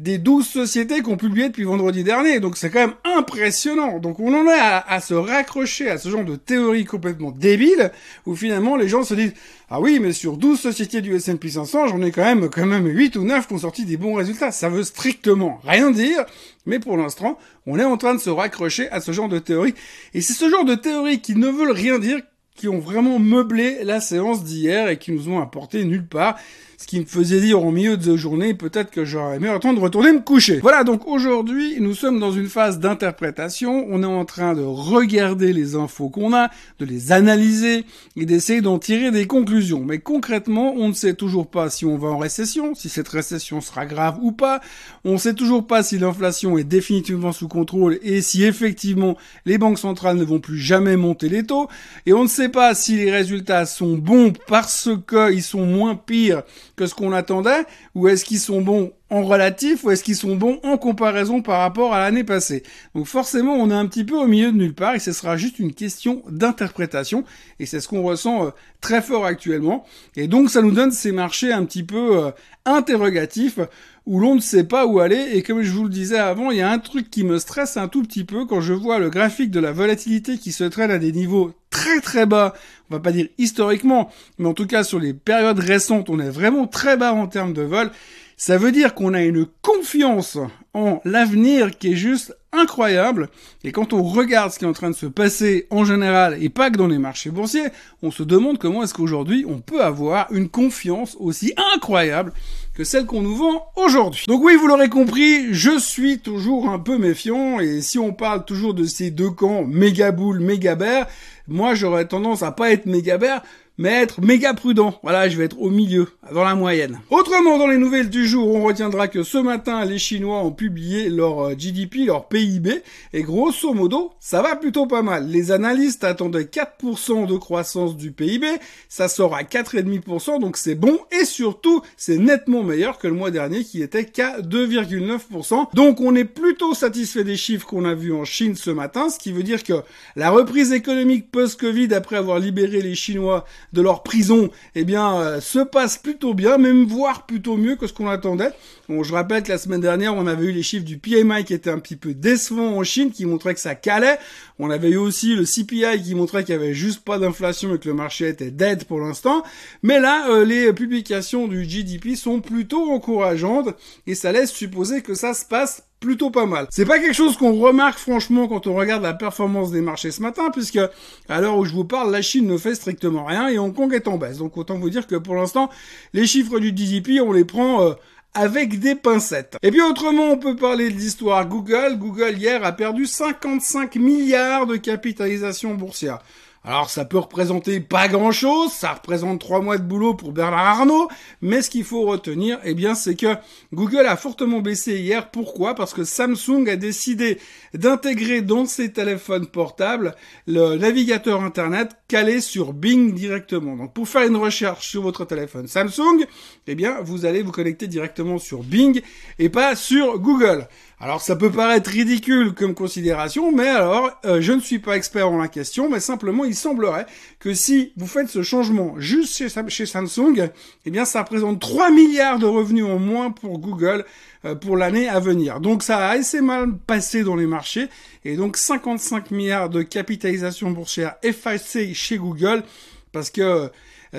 des 0.00 0.16
12 0.16 0.48
sociétés 0.48 1.02
qui 1.02 1.10
ont 1.10 1.18
publié 1.18 1.48
depuis 1.48 1.64
vendredi 1.64 2.02
dernier. 2.02 2.40
Donc 2.40 2.56
c'est 2.56 2.70
quand 2.70 2.80
même 2.80 2.94
impressionnant. 3.04 3.98
Donc 3.98 4.18
on 4.18 4.32
en 4.34 4.46
est 4.46 4.58
à, 4.58 4.98
se 5.00 5.12
raccrocher 5.12 5.90
à 5.90 5.98
ce 5.98 6.08
genre 6.08 6.24
de 6.24 6.36
théorie 6.36 6.86
complètement 6.86 7.30
débile 7.30 7.92
où 8.24 8.34
finalement 8.34 8.76
les 8.76 8.88
gens 8.88 9.02
se 9.02 9.12
disent 9.12 9.34
ah 9.68 9.78
oui 9.78 9.98
mais 10.00 10.14
sur 10.14 10.38
12 10.38 10.58
sociétés 10.58 11.02
du 11.02 11.14
S&P 11.14 11.50
500 11.50 11.88
j'en 11.88 12.00
ai 12.00 12.12
quand 12.12 12.24
même 12.24 12.48
quand 12.48 12.64
même 12.64 12.86
8 12.86 13.16
ou 13.16 13.24
9 13.24 13.46
qui 13.46 13.52
ont 13.52 13.58
sorti 13.58 13.84
des 13.84 13.98
bons 13.98 14.14
résultats. 14.14 14.52
Ça 14.52 14.70
veut 14.70 14.84
strictement 14.84 15.60
rien 15.64 15.90
dire. 15.90 16.24
Mais 16.64 16.78
pour 16.78 16.96
l'instant 16.96 17.38
on 17.66 17.78
est 17.78 17.84
en 17.84 17.98
train 17.98 18.14
de 18.14 18.20
se 18.20 18.30
raccrocher 18.30 18.88
à 18.90 19.02
ce 19.02 19.12
genre 19.12 19.28
de 19.28 19.38
théorie. 19.38 19.74
Et 20.14 20.22
c'est 20.22 20.32
ce 20.32 20.48
genre 20.48 20.64
de 20.64 20.76
théorie 20.76 21.20
qui 21.20 21.34
ne 21.34 21.48
veulent 21.48 21.72
rien 21.72 21.98
dire 21.98 22.20
qui 22.60 22.68
ont 22.68 22.78
vraiment 22.78 23.18
meublé 23.18 23.82
la 23.84 24.00
séance 24.00 24.44
d'hier 24.44 24.90
et 24.90 24.98
qui 24.98 25.12
nous 25.12 25.30
ont 25.30 25.40
apporté 25.40 25.82
nulle 25.84 26.06
part 26.06 26.36
ce 26.80 26.86
qui 26.86 26.98
me 26.98 27.04
faisait 27.04 27.42
dire 27.42 27.62
au 27.62 27.70
milieu 27.72 27.98
de 27.98 28.16
journée, 28.16 28.54
peut-être 28.54 28.90
que 28.90 29.04
j'aurais 29.04 29.36
aimé 29.36 29.50
attendre 29.50 29.78
de 29.78 29.84
retourner 29.84 30.12
me 30.12 30.20
coucher. 30.20 30.60
Voilà, 30.60 30.82
donc 30.82 31.06
aujourd'hui, 31.06 31.76
nous 31.78 31.94
sommes 31.94 32.18
dans 32.18 32.32
une 32.32 32.46
phase 32.46 32.78
d'interprétation, 32.78 33.84
on 33.90 34.02
est 34.02 34.06
en 34.06 34.24
train 34.24 34.54
de 34.54 34.62
regarder 34.62 35.52
les 35.52 35.74
infos 35.74 36.08
qu'on 36.08 36.32
a, 36.32 36.48
de 36.78 36.86
les 36.86 37.12
analyser 37.12 37.84
et 38.16 38.24
d'essayer 38.24 38.62
d'en 38.62 38.78
tirer 38.78 39.10
des 39.10 39.26
conclusions. 39.26 39.84
Mais 39.84 39.98
concrètement, 39.98 40.72
on 40.74 40.88
ne 40.88 40.94
sait 40.94 41.12
toujours 41.12 41.50
pas 41.50 41.68
si 41.68 41.84
on 41.84 41.98
va 41.98 42.08
en 42.08 42.16
récession, 42.16 42.74
si 42.74 42.88
cette 42.88 43.08
récession 43.08 43.60
sera 43.60 43.84
grave 43.84 44.16
ou 44.22 44.32
pas, 44.32 44.62
on 45.04 45.12
ne 45.12 45.18
sait 45.18 45.34
toujours 45.34 45.66
pas 45.66 45.82
si 45.82 45.98
l'inflation 45.98 46.56
est 46.56 46.64
définitivement 46.64 47.32
sous 47.32 47.48
contrôle 47.48 47.98
et 48.02 48.22
si 48.22 48.42
effectivement 48.42 49.18
les 49.44 49.58
banques 49.58 49.78
centrales 49.78 50.16
ne 50.16 50.24
vont 50.24 50.40
plus 50.40 50.58
jamais 50.58 50.96
monter 50.96 51.28
les 51.28 51.44
taux, 51.44 51.68
et 52.06 52.14
on 52.14 52.22
ne 52.22 52.28
sait 52.28 52.48
pas 52.50 52.74
si 52.74 52.96
les 52.96 53.10
résultats 53.10 53.66
sont 53.66 53.96
bons 53.96 54.32
parce 54.46 54.90
qu'ils 55.08 55.42
sont 55.42 55.64
moins 55.64 55.94
pires 55.94 56.42
que 56.76 56.86
ce 56.86 56.94
qu'on 56.94 57.12
attendait 57.12 57.64
ou 57.94 58.08
est-ce 58.08 58.24
qu'ils 58.24 58.40
sont 58.40 58.60
bons 58.60 58.92
en 59.10 59.24
relatif 59.24 59.84
ou 59.84 59.90
est-ce 59.90 60.04
qu'ils 60.04 60.16
sont 60.16 60.36
bons 60.36 60.60
en 60.62 60.78
comparaison 60.78 61.42
par 61.42 61.60
rapport 61.60 61.94
à 61.94 62.00
l'année 62.00 62.24
passée 62.24 62.62
Donc 62.94 63.06
forcément, 63.06 63.54
on 63.54 63.70
est 63.70 63.74
un 63.74 63.86
petit 63.86 64.04
peu 64.04 64.16
au 64.16 64.26
milieu 64.26 64.52
de 64.52 64.56
nulle 64.56 64.74
part 64.74 64.94
et 64.94 65.00
ce 65.00 65.12
sera 65.12 65.36
juste 65.36 65.58
une 65.58 65.74
question 65.74 66.22
d'interprétation 66.28 67.24
et 67.58 67.66
c'est 67.66 67.80
ce 67.80 67.88
qu'on 67.88 68.02
ressent 68.02 68.46
euh, 68.46 68.50
très 68.80 69.02
fort 69.02 69.24
actuellement. 69.24 69.84
Et 70.16 70.28
donc 70.28 70.50
ça 70.50 70.62
nous 70.62 70.72
donne 70.72 70.92
ces 70.92 71.12
marchés 71.12 71.52
un 71.52 71.64
petit 71.64 71.82
peu 71.82 72.18
euh, 72.18 72.30
interrogatifs 72.64 73.58
où 74.06 74.20
l'on 74.20 74.36
ne 74.36 74.40
sait 74.40 74.64
pas 74.64 74.86
où 74.86 75.00
aller 75.00 75.30
et 75.32 75.42
comme 75.42 75.62
je 75.62 75.72
vous 75.72 75.84
le 75.84 75.90
disais 75.90 76.18
avant, 76.18 76.50
il 76.50 76.58
y 76.58 76.62
a 76.62 76.70
un 76.70 76.78
truc 76.78 77.10
qui 77.10 77.24
me 77.24 77.38
stresse 77.38 77.76
un 77.76 77.88
tout 77.88 78.02
petit 78.02 78.24
peu 78.24 78.46
quand 78.46 78.60
je 78.60 78.72
vois 78.72 78.98
le 78.98 79.10
graphique 79.10 79.50
de 79.50 79.60
la 79.60 79.72
volatilité 79.72 80.38
qui 80.38 80.52
se 80.52 80.64
traîne 80.64 80.90
à 80.90 80.98
des 80.98 81.12
niveaux 81.12 81.52
très 81.80 82.00
très 82.00 82.26
bas, 82.26 82.52
on 82.90 82.96
va 82.96 83.00
pas 83.00 83.10
dire 83.10 83.28
historiquement, 83.38 84.10
mais 84.38 84.46
en 84.46 84.52
tout 84.52 84.66
cas 84.66 84.84
sur 84.84 84.98
les 84.98 85.14
périodes 85.14 85.58
récentes, 85.58 86.10
on 86.10 86.20
est 86.20 86.28
vraiment 86.28 86.66
très 86.66 86.98
bas 86.98 87.14
en 87.14 87.26
termes 87.26 87.54
de 87.54 87.62
vol. 87.62 87.90
Ça 88.36 88.58
veut 88.58 88.70
dire 88.70 88.94
qu'on 88.94 89.14
a 89.14 89.22
une 89.22 89.46
confiance 89.62 90.36
en 90.74 91.00
l'avenir 91.06 91.78
qui 91.78 91.92
est 91.92 91.96
juste 91.96 92.36
incroyable. 92.52 93.30
Et 93.64 93.72
quand 93.72 93.94
on 93.94 94.02
regarde 94.02 94.52
ce 94.52 94.58
qui 94.58 94.66
est 94.66 94.68
en 94.68 94.74
train 94.74 94.90
de 94.90 94.94
se 94.94 95.06
passer 95.06 95.66
en 95.70 95.84
général, 95.86 96.36
et 96.42 96.50
pas 96.50 96.70
que 96.70 96.76
dans 96.76 96.86
les 96.86 96.98
marchés 96.98 97.30
boursiers, 97.30 97.68
on 98.02 98.10
se 98.10 98.22
demande 98.22 98.58
comment 98.58 98.82
est-ce 98.82 98.92
qu'aujourd'hui 98.92 99.46
on 99.48 99.60
peut 99.60 99.82
avoir 99.82 100.30
une 100.32 100.50
confiance 100.50 101.16
aussi 101.18 101.54
incroyable 101.74 102.34
que 102.74 102.84
celle 102.84 103.06
qu'on 103.06 103.22
nous 103.22 103.36
vend 103.36 103.66
aujourd'hui. 103.76 104.24
Donc 104.28 104.42
oui, 104.42 104.56
vous 104.56 104.66
l'aurez 104.66 104.88
compris, 104.88 105.52
je 105.52 105.78
suis 105.78 106.18
toujours 106.18 106.68
un 106.68 106.78
peu 106.78 106.98
méfiant, 106.98 107.60
et 107.60 107.80
si 107.80 107.98
on 107.98 108.12
parle 108.12 108.44
toujours 108.44 108.74
de 108.74 108.84
ces 108.84 109.10
deux 109.10 109.30
camps, 109.30 109.64
méga 109.64 110.12
boule, 110.12 110.40
méga 110.40 110.74
bear, 110.74 111.06
moi 111.48 111.74
j'aurais 111.74 112.06
tendance 112.06 112.42
à 112.42 112.52
pas 112.52 112.70
être 112.70 112.86
méga 112.86 113.18
bear, 113.18 113.42
mais 113.80 114.02
être 114.02 114.20
méga 114.20 114.52
prudent. 114.52 115.00
Voilà, 115.02 115.30
je 115.30 115.38
vais 115.38 115.44
être 115.46 115.58
au 115.58 115.70
milieu, 115.70 116.06
dans 116.34 116.44
la 116.44 116.54
moyenne. 116.54 117.00
Autrement, 117.08 117.56
dans 117.56 117.66
les 117.66 117.78
nouvelles 117.78 118.10
du 118.10 118.26
jour, 118.26 118.54
on 118.54 118.62
retiendra 118.62 119.08
que 119.08 119.22
ce 119.22 119.38
matin, 119.38 119.86
les 119.86 119.98
Chinois 119.98 120.44
ont 120.44 120.52
publié 120.52 121.08
leur 121.08 121.40
euh, 121.46 121.54
GDP, 121.56 122.04
leur 122.04 122.28
PIB, 122.28 122.82
et 123.14 123.22
grosso 123.22 123.72
modo, 123.72 124.12
ça 124.20 124.42
va 124.42 124.54
plutôt 124.54 124.86
pas 124.86 125.00
mal. 125.00 125.28
Les 125.28 125.50
analystes 125.50 126.04
attendaient 126.04 126.42
4% 126.42 127.26
de 127.26 127.38
croissance 127.38 127.96
du 127.96 128.12
PIB, 128.12 128.46
ça 128.90 129.08
sort 129.08 129.34
à 129.34 129.44
4,5%, 129.44 130.40
donc 130.40 130.58
c'est 130.58 130.74
bon, 130.74 130.98
et 131.18 131.24
surtout, 131.24 131.80
c'est 131.96 132.18
nettement 132.18 132.62
meilleur 132.62 132.98
que 132.98 133.08
le 133.08 133.14
mois 133.14 133.30
dernier 133.30 133.64
qui 133.64 133.80
était 133.80 134.04
qu'à 134.04 134.42
2,9%. 134.42 135.68
Donc 135.72 136.02
on 136.02 136.14
est 136.14 136.26
plutôt 136.26 136.74
satisfait 136.74 137.24
des 137.24 137.38
chiffres 137.38 137.66
qu'on 137.66 137.86
a 137.86 137.94
vus 137.94 138.12
en 138.12 138.26
Chine 138.26 138.56
ce 138.56 138.70
matin, 138.70 139.08
ce 139.08 139.18
qui 139.18 139.32
veut 139.32 139.42
dire 139.42 139.64
que 139.64 139.80
la 140.16 140.28
reprise 140.28 140.70
économique 140.72 141.30
post-Covid, 141.30 141.94
après 141.94 142.16
avoir 142.16 142.38
libéré 142.38 142.82
les 142.82 142.94
Chinois 142.94 143.46
de 143.72 143.82
leur 143.82 144.02
prison, 144.02 144.50
eh 144.74 144.84
bien, 144.84 145.14
euh, 145.16 145.40
se 145.40 145.60
passe 145.60 145.96
plutôt 145.98 146.34
bien, 146.34 146.58
même 146.58 146.84
voire 146.84 147.26
plutôt 147.26 147.56
mieux 147.56 147.76
que 147.76 147.86
ce 147.86 147.92
qu'on 147.92 148.08
attendait. 148.08 148.50
Bon, 148.88 149.02
je 149.02 149.12
rappelle 149.12 149.42
que 149.42 149.50
la 149.50 149.58
semaine 149.58 149.80
dernière, 149.80 150.14
on 150.14 150.26
avait 150.26 150.46
eu 150.46 150.52
les 150.52 150.62
chiffres 150.62 150.84
du 150.84 150.98
PMI 150.98 151.44
qui 151.44 151.54
étaient 151.54 151.70
un 151.70 151.78
petit 151.78 151.96
peu 151.96 152.14
décevants 152.14 152.76
en 152.76 152.82
Chine, 152.82 153.10
qui 153.12 153.26
montraient 153.26 153.54
que 153.54 153.60
ça 153.60 153.74
calait. 153.74 154.18
On 154.58 154.70
avait 154.70 154.90
eu 154.90 154.96
aussi 154.96 155.34
le 155.36 155.44
CPI 155.44 156.02
qui 156.02 156.14
montrait 156.14 156.44
qu'il 156.44 156.54
y 156.54 156.58
avait 156.58 156.74
juste 156.74 157.04
pas 157.04 157.18
d'inflation 157.18 157.74
et 157.74 157.78
que 157.78 157.88
le 157.88 157.94
marché 157.94 158.28
était 158.28 158.50
dead 158.50 158.84
pour 158.84 159.00
l'instant. 159.00 159.42
Mais 159.82 160.00
là, 160.00 160.30
euh, 160.30 160.44
les 160.44 160.72
publications 160.72 161.46
du 161.46 161.64
GDP 161.64 162.16
sont 162.16 162.40
plutôt 162.40 162.90
encourageantes 162.90 163.68
et 164.06 164.14
ça 164.14 164.32
laisse 164.32 164.50
supposer 164.50 165.02
que 165.02 165.14
ça 165.14 165.34
se 165.34 165.44
passe 165.44 165.84
plutôt 166.00 166.30
pas 166.30 166.46
mal. 166.46 166.66
C'est 166.70 166.86
pas 166.86 166.98
quelque 166.98 167.14
chose 167.14 167.36
qu'on 167.36 167.52
remarque 167.52 167.98
franchement 167.98 168.48
quand 168.48 168.66
on 168.66 168.74
regarde 168.74 169.02
la 169.02 169.14
performance 169.14 169.70
des 169.70 169.82
marchés 169.82 170.10
ce 170.10 170.22
matin, 170.22 170.50
puisque 170.50 170.80
à 171.28 171.40
l'heure 171.40 171.56
où 171.58 171.64
je 171.64 171.72
vous 171.72 171.84
parle, 171.84 172.10
la 172.10 172.22
Chine 172.22 172.46
ne 172.46 172.56
fait 172.56 172.74
strictement 172.74 173.26
rien 173.26 173.48
et 173.48 173.58
Hong 173.58 173.74
Kong 173.74 173.92
est 173.94 174.08
en 174.08 174.16
baisse. 174.16 174.38
Donc 174.38 174.56
autant 174.56 174.78
vous 174.78 174.90
dire 174.90 175.06
que 175.06 175.16
pour 175.16 175.34
l'instant, 175.34 175.70
les 176.14 176.26
chiffres 176.26 176.58
du 176.58 176.74
GDP, 176.74 177.20
on 177.20 177.32
les 177.32 177.44
prend 177.44 177.82
euh, 177.82 177.92
avec 178.34 178.80
des 178.80 178.94
pincettes. 178.94 179.56
Et 179.62 179.70
puis 179.70 179.82
autrement, 179.82 180.30
on 180.30 180.38
peut 180.38 180.56
parler 180.56 180.90
de 180.90 180.96
l'histoire 180.96 181.46
Google. 181.46 181.96
Google 181.98 182.38
hier 182.38 182.64
a 182.64 182.72
perdu 182.72 183.06
55 183.06 183.96
milliards 183.96 184.66
de 184.66 184.76
capitalisation 184.76 185.74
boursière. 185.74 186.20
Alors 186.62 186.90
ça 186.90 187.06
peut 187.06 187.16
représenter 187.18 187.80
pas 187.80 188.06
grand 188.06 188.32
chose, 188.32 188.70
ça 188.70 188.92
représente 188.92 189.40
trois 189.40 189.62
mois 189.62 189.78
de 189.78 189.82
boulot 189.82 190.12
pour 190.12 190.32
Bernard 190.32 190.80
Arnault, 190.80 191.08
mais 191.40 191.62
ce 191.62 191.70
qu'il 191.70 191.84
faut 191.84 192.02
retenir, 192.02 192.58
eh 192.64 192.74
bien, 192.74 192.94
c'est 192.94 193.14
que 193.14 193.34
Google 193.72 194.04
a 194.04 194.14
fortement 194.18 194.60
baissé 194.60 194.98
hier. 194.98 195.30
Pourquoi? 195.30 195.74
Parce 195.74 195.94
que 195.94 196.04
Samsung 196.04 196.68
a 196.68 196.76
décidé 196.76 197.38
d'intégrer 197.72 198.42
dans 198.42 198.66
ses 198.66 198.92
téléphones 198.92 199.46
portables 199.46 200.14
le 200.46 200.76
navigateur 200.76 201.42
internet 201.42 201.92
calé 202.08 202.42
sur 202.42 202.74
Bing 202.74 203.14
directement. 203.14 203.76
Donc 203.76 203.94
pour 203.94 204.06
faire 204.06 204.26
une 204.26 204.36
recherche 204.36 204.86
sur 204.86 205.00
votre 205.00 205.24
téléphone 205.24 205.66
Samsung, 205.66 206.26
eh 206.66 206.74
bien, 206.74 207.00
vous 207.00 207.24
allez 207.24 207.40
vous 207.40 207.52
connecter 207.52 207.86
directement 207.86 208.36
sur 208.36 208.64
Bing 208.64 209.00
et 209.38 209.48
pas 209.48 209.76
sur 209.76 210.18
Google. 210.18 210.68
Alors 211.02 211.22
ça 211.22 211.34
peut 211.34 211.50
paraître 211.50 211.88
ridicule 211.88 212.52
comme 212.52 212.74
considération, 212.74 213.52
mais 213.52 213.68
alors 213.68 214.10
euh, 214.26 214.42
je 214.42 214.52
ne 214.52 214.60
suis 214.60 214.78
pas 214.78 214.98
expert 214.98 215.30
en 215.30 215.38
la 215.38 215.48
question, 215.48 215.88
mais 215.88 215.98
simplement 215.98 216.44
il 216.44 216.54
semblerait 216.54 217.06
que 217.38 217.54
si 217.54 217.94
vous 217.96 218.06
faites 218.06 218.28
ce 218.28 218.42
changement 218.42 218.96
juste 218.98 219.34
chez, 219.34 219.86
Samsung, 219.86 220.50
eh 220.84 220.90
bien 220.90 221.06
ça 221.06 221.22
représente 221.22 221.58
3 221.58 221.90
milliards 221.90 222.38
de 222.38 222.44
revenus 222.44 222.84
en 222.84 222.98
moins 222.98 223.30
pour 223.30 223.60
Google 223.60 224.04
euh, 224.44 224.54
pour 224.54 224.76
l'année 224.76 225.08
à 225.08 225.20
venir. 225.20 225.60
Donc 225.60 225.82
ça 225.82 225.96
a 226.06 226.10
assez 226.10 226.42
mal 226.42 226.76
passé 226.76 227.24
dans 227.24 227.36
les 227.36 227.46
marchés, 227.46 227.88
et 228.26 228.36
donc 228.36 228.58
55 228.58 229.30
milliards 229.30 229.70
de 229.70 229.80
capitalisation 229.80 230.70
boursière 230.70 231.14
effacée 231.22 231.94
chez 231.94 232.18
Google, 232.18 232.62
parce 233.10 233.30
que 233.30 233.70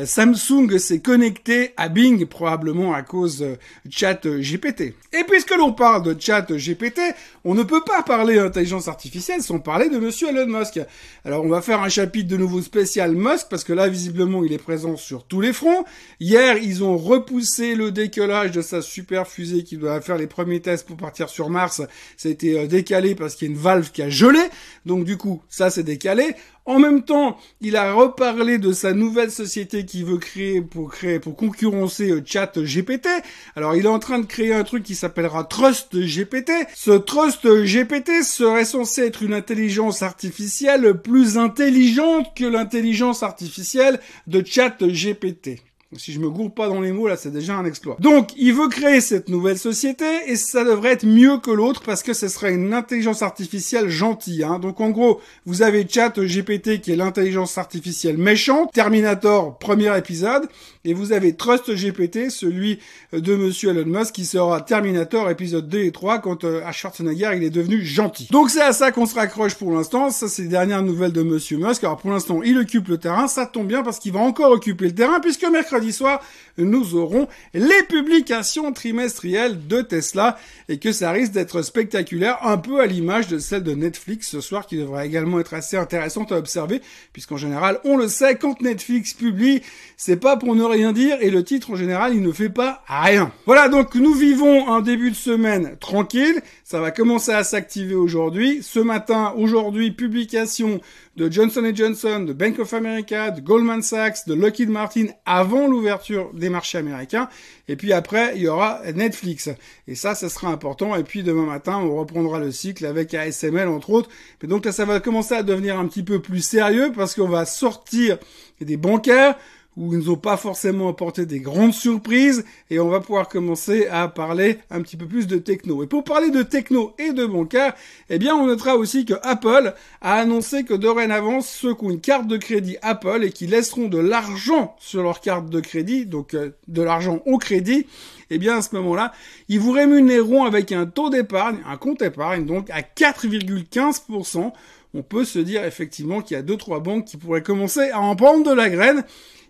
Samsung 0.06 0.78
s'est 0.78 1.02
connecté 1.02 1.74
à 1.76 1.90
Bing, 1.90 2.26
probablement 2.26 2.94
à 2.94 3.02
cause 3.02 3.40
de 3.40 3.58
chat 3.90 4.26
GPT. 4.26 4.96
Et 5.12 5.24
puisque 5.28 5.54
l'on 5.56 5.74
parle 5.74 6.04
de 6.04 6.20
chat 6.20 6.50
GPT, 6.50 7.00
on 7.44 7.56
ne 7.56 7.64
peut 7.64 7.84
pas 7.86 8.02
parler 8.02 8.36
d'intelligence 8.36 8.88
artificielle 8.88 9.42
sans 9.42 9.60
parler 9.60 9.90
de 9.90 9.98
monsieur 9.98 10.30
Elon 10.30 10.48
Musk. 10.48 10.80
Alors 11.26 11.44
on 11.44 11.50
va 11.50 11.62
faire 11.62 11.82
un 11.82 11.90
chapitre 11.90 12.30
de 12.30 12.38
nouveau 12.38 12.62
spécial 12.62 13.16
Musk, 13.16 13.48
parce 13.50 13.66
que 13.66 13.74
là, 13.74 13.90
visiblement, 13.90 14.46
il 14.46 14.54
est 14.54 14.58
présent 14.58 14.96
sur 14.96 15.26
tous 15.26 15.42
les 15.42 15.52
fronts. 15.52 15.84
Hier, 16.22 16.58
ils 16.58 16.86
ont 16.86 16.98
repoussé 16.98 17.76
le 17.76 17.92
décollage 17.92 18.52
de 18.52 18.62
sa 18.62 18.82
super 18.82 19.28
fusée 19.28 19.64
qui 19.64 19.76
doit 19.76 20.00
faire 20.00 20.18
les 20.18 20.28
premiers 20.28 20.62
tests 20.62 20.88
pour 20.88 20.96
partir 20.96 21.28
sur 21.28 21.50
Mars. 21.50 21.82
Ça 22.16 22.30
a 22.30 22.32
été 22.32 22.66
décalé 22.68 23.14
parce 23.14 23.36
qu'il 23.36 23.50
y 23.50 23.52
a 23.52 23.54
une 23.54 23.60
valve 23.60 23.92
qui 23.92 24.02
a 24.02 24.10
gelé. 24.10 24.40
Donc 24.86 25.04
du 25.04 25.18
coup, 25.18 25.42
ça 25.50 25.70
c'est 25.70 25.84
décalé. 25.84 26.34
En 26.66 26.78
même 26.78 27.04
temps, 27.04 27.38
il 27.60 27.76
a 27.76 27.94
reparlé 27.94 28.60
de 28.60 28.72
sa 28.72 28.94
nouvelle 28.94 29.32
société 29.32 29.86
qu'il 29.86 30.06
veut 30.06 30.18
créer 30.18 30.62
pour 30.62 30.92
créer, 30.92 31.20
pour 31.20 31.36
concurrencer 31.36 32.12
euh, 32.12 32.22
Chat 32.24 32.52
GPT. 32.58 33.08
Alors, 33.56 33.76
il 33.76 33.86
est 33.86 33.90
en 33.90 34.00
train 34.00 34.20
de 34.20 34.26
créer 34.26 34.54
un 34.54 34.64
truc 34.64 34.84
qui 34.84 34.94
s'appellera 34.94 35.44
Trust 35.44 35.96
GPT. 35.96 36.52
Ce 36.76 36.92
Trust 36.92 37.48
GPT 37.48 38.24
serait 38.24 38.66
censé 38.66 39.02
être 39.02 39.24
une 39.24 39.34
intelligence 39.34 40.04
artificielle 40.04 41.02
plus 41.02 41.38
intelligente 41.40 42.28
que 42.36 42.46
l'intelligence 42.46 43.24
artificielle 43.24 44.00
de 44.28 44.44
Chat 44.46 44.78
GPT. 44.82 45.71
Si 45.98 46.14
je 46.14 46.20
me 46.20 46.30
gourre 46.30 46.54
pas 46.54 46.70
dans 46.70 46.80
les 46.80 46.94
mots, 46.94 47.08
là, 47.08 47.18
c'est 47.18 47.32
déjà 47.32 47.56
un 47.56 47.66
exploit. 47.66 47.98
Donc, 48.00 48.30
il 48.38 48.54
veut 48.54 48.70
créer 48.70 49.02
cette 49.02 49.28
nouvelle 49.28 49.58
société 49.58 50.06
et 50.28 50.38
ça 50.38 50.64
devrait 50.64 50.92
être 50.92 51.06
mieux 51.06 51.38
que 51.38 51.52
l'autre 51.52 51.82
parce 51.86 52.02
que 52.02 52.14
ce 52.14 52.30
serait 52.30 52.54
une 52.54 52.74
intelligence 52.74 53.22
artificielle 53.22 53.90
gentille. 53.90 54.44
Hein. 54.44 54.60
Donc, 54.60 54.80
en 54.80 54.90
gros, 54.90 55.20
vous 55.46 55.64
avez 55.64 55.86
Chat 55.88 56.14
GPT 56.18 56.80
qui 56.82 56.94
est 56.94 56.96
l'intelligence 56.96 57.58
artificielle 57.58 58.18
méchante, 58.18 58.72
Terminator, 58.72 59.58
premier 59.58 59.98
épisode, 59.98 60.48
et 60.84 60.94
vous 60.94 61.12
avez 61.12 61.36
Trust 61.36 61.72
GPT, 61.76 62.30
celui 62.30 62.80
de 63.14 63.36
Monsieur 63.36 63.70
Elon 63.70 63.86
Musk 63.86 64.16
qui 64.16 64.26
sera 64.26 64.62
Terminator 64.62 65.30
épisode 65.30 65.70
2 65.70 65.80
et 65.80 65.92
3 65.92 66.20
quand 66.20 66.44
euh, 66.44 66.62
à 66.66 66.72
Schwarzenegger 66.72 67.32
il 67.36 67.44
est 67.44 67.52
devenu 67.52 67.84
gentil. 67.86 68.28
Donc, 68.32 68.50
c'est 68.50 68.62
à 68.62 68.74
ça 68.74 68.92
qu'on 68.92 69.06
se 69.06 69.16
raccroche 69.16 69.56
pour 69.56 69.72
l'instant. 69.72 70.10
Ça, 70.10 70.28
c'est 70.28 70.44
les 70.44 70.48
dernières 70.48 70.82
nouvelles 70.82 71.12
de 71.12 71.22
Monsieur 71.22 71.58
Musk. 71.58 71.84
Alors, 71.84 71.98
pour 71.98 72.12
l'instant, 72.12 72.42
il 72.44 72.58
occupe 72.58 72.88
le 72.88 72.98
terrain. 72.98 73.28
Ça 73.28 73.46
tombe 73.46 73.68
bien 73.68 73.84
parce 73.84 74.00
qu'il 74.00 74.14
va 74.14 74.20
encore 74.20 74.52
occuper 74.52 74.86
le 74.86 74.96
terrain 74.96 75.20
puisque 75.20 75.44
mercredi 75.44 75.94
soir, 75.94 76.22
nous 76.58 76.96
aurons 76.96 77.28
les 77.54 77.84
publications 77.88 78.72
trimestrielles 78.72 79.68
de 79.68 79.82
Tesla 79.82 80.38
et 80.68 80.80
que 80.80 80.92
ça 80.92 81.12
risque 81.12 81.34
d'être 81.34 81.62
spectaculaire, 81.62 82.40
un 82.44 82.58
peu 82.58 82.80
à 82.80 82.88
l'image 82.88 83.28
de 83.28 83.40
celle 83.40 83.64
de 83.64 83.74
Netflix 83.74 84.30
ce 84.30 84.42
soir 84.42 84.66
qui 84.66 84.78
devrait 84.78 85.06
également 85.06 85.40
être 85.40 85.54
assez 85.54 85.78
intéressante 85.78 86.32
à 86.32 86.38
observer 86.38 86.82
puisqu'en 87.14 87.38
général, 87.38 87.80
on 87.84 87.98
le 87.98 88.08
sait, 88.08 88.36
quand 88.36 88.62
Netflix 88.62 89.14
publie, 89.14 89.62
c'est 89.98 90.18
pas 90.18 90.38
pour 90.38 90.56
ne 90.56 90.71
rien 90.72 90.92
dire 90.92 91.18
et 91.22 91.30
le 91.30 91.44
titre 91.44 91.72
en 91.72 91.76
général, 91.76 92.14
il 92.16 92.22
ne 92.22 92.32
fait 92.32 92.50
pas 92.50 92.84
rien. 92.88 93.32
Voilà, 93.46 93.70
donc 93.70 93.96
nous 93.96 94.14
vivons 94.14 94.68
un 94.70 94.82
début 94.82 95.12
de 95.12 95.16
semaine 95.16 95.78
tranquille, 95.80 96.42
ça 96.64 96.80
va 96.80 96.92
commencer 96.92 97.32
à 97.32 97.44
s'activer 97.44 97.96
aujourd'hui. 97.96 98.64
Ce 98.64 98.80
matin, 98.80 99.34
aujourd'hui, 99.38 99.92
publication 99.92 100.82
de 101.18 101.30
Johnson 101.30 101.70
Johnson, 101.74 102.22
de 102.22 102.34
Bank 102.34 102.60
of 102.60 102.74
America, 102.74 103.32
de 103.32 103.42
Goldman 103.42 103.82
Sachs, 103.82 104.26
de 104.28 104.34
Lockheed 104.34 104.70
Martin 104.70 105.08
avant 105.26 105.68
l'ouverture 105.68 106.32
des 106.34 106.50
marchés 106.50 106.78
américains. 106.78 107.28
Et 107.68 107.76
puis 107.76 107.92
après, 107.92 108.34
il 108.36 108.42
y 108.44 108.48
aura 108.48 108.82
Netflix. 108.96 109.50
Et 109.88 109.96
ça, 109.96 110.16
ça 110.16 110.30
sera 110.30 110.48
important. 110.48 110.96
Et 110.96 111.04
puis 111.04 111.24
demain 111.24 111.46
matin, 111.46 111.78
on 111.78 111.96
reprendra 111.96 112.40
le 112.40 112.52
cycle 112.52 112.86
avec 112.86 113.14
ASML 113.14 113.68
entre 113.68 113.90
autres. 113.90 114.10
Mais 114.42 114.48
donc 114.48 114.66
là, 114.66 114.72
ça 114.72 114.86
va 114.86 115.00
commencer 115.00 115.36
à 115.36 115.44
devenir 115.44 115.78
un 115.78 115.88
petit 115.88 116.04
peu 116.04 116.22
plus 116.22 116.42
sérieux 116.42 116.92
parce 116.96 117.16
qu'on 117.16 117.28
va 117.28 117.46
sortir 117.46 118.18
des 118.62 118.78
bancaires 118.78 119.36
où 119.78 119.94
ils 119.94 120.00
nous 120.00 120.10
ont 120.10 120.18
pas 120.18 120.38
forcément 120.38 120.90
apporté 120.90 121.26
des 121.26 121.40
grandes 121.40 121.74
surprises 121.74 122.44
et 122.70 122.80
on 122.80 122.90
va 122.90 123.00
pouvoir 123.00 123.30
commencer 123.30 123.88
à 123.88 124.08
parler 124.08 124.60
un 124.70 124.82
petit 124.82 124.98
peu 124.98 125.06
plus 125.06 125.28
de 125.28 125.38
techno. 125.38 125.84
Et 125.84 125.88
pour 125.88 126.04
parler 126.04 126.30
de 126.30 126.44
techno 126.44 126.94
et 127.00 127.14
de 127.14 127.26
bancaire, 127.26 127.74
eh 128.10 128.20
bien 128.20 128.36
on 128.36 128.48
notera 128.48 128.76
aussi 128.76 129.06
que 129.06 129.14
Apple 129.24 129.74
a 130.02 130.16
annoncé 130.16 130.66
que 130.66 130.74
dorénavant 130.74 131.42
ceux 131.42 131.74
qui 131.74 131.86
ont 131.86 131.90
une 131.90 132.02
carte 132.02 132.28
de 132.28 132.38
crédit 132.38 132.78
Apple 132.82 133.24
et 133.24 133.32
qui 133.32 133.48
laisseront 133.48 133.88
de 133.88 133.98
l'argent 133.98 134.76
sur 134.80 135.04
leur 135.04 135.22
carte 135.22 135.50
de 135.50 135.60
crédit, 135.62 136.06
donc 136.06 136.34
euh, 136.34 136.50
de 136.68 136.82
l'argent 136.82 137.22
au 137.26 137.38
crédit, 137.38 137.88
eh 138.30 138.38
bien 138.38 138.58
à 138.58 138.62
ce 138.62 138.76
moment-là, 138.76 139.14
ils 139.48 139.60
vous 139.60 139.72
rémunéreront 139.72 140.44
avec 140.44 140.72
un 140.72 140.86
taux 140.86 141.10
d'épargne, 141.10 141.60
un 141.68 141.78
compte 141.78 142.02
épargne, 142.02 142.46
donc 142.46 142.70
à 142.70 142.82
4,15%. 142.82 144.52
On 144.94 145.04
peut 145.04 145.26
se 145.26 145.40
dire 145.40 145.64
effectivement 145.64 146.22
qu'il 146.22 146.36
y 146.36 146.40
a 146.40 146.44
deux 146.44 146.58
trois 146.58 146.82
banques 146.82 147.06
qui 147.06 147.18
pourraient 147.18 147.44
commencer 147.44 147.90
à 147.92 148.02
en 148.02 148.16
prendre 148.16 148.50
de 148.50 148.56
la 148.56 148.70
graine. 148.70 149.04